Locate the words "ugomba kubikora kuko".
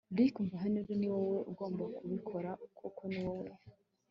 1.51-3.01